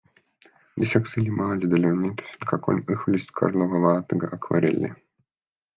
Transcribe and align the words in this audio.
Lisaks 0.83 1.13
õlimaalidele 1.21 1.91
on 1.97 2.01
näitusel 2.05 2.49
ka 2.53 2.59
kolm 2.69 2.83
õhulist 2.95 3.35
Karlova 3.43 3.87
vaatega 3.89 4.33
akvarelli. 4.39 4.95